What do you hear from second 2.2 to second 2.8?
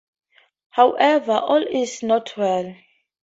well.